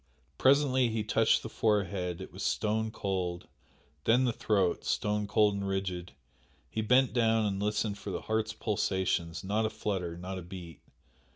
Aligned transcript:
Presently 0.39 0.89
he 0.89 1.03
touched 1.03 1.43
the 1.43 1.47
forehead 1.47 2.21
it 2.21 2.33
was 2.33 2.41
stone 2.41 2.89
cold 2.89 3.47
then 4.05 4.25
the 4.25 4.33
throat, 4.33 4.83
stone 4.83 5.27
cold 5.27 5.53
and 5.53 5.67
rigid 5.67 6.13
he 6.71 6.81
bent 6.81 7.13
down 7.13 7.45
and 7.45 7.61
listened 7.61 7.99
for 7.99 8.09
the 8.09 8.21
heart's 8.21 8.51
pulsations, 8.53 9.43
not 9.43 9.63
a 9.63 9.69
flutter 9.69 10.17
not 10.17 10.39
a 10.39 10.41
beat! 10.41 10.81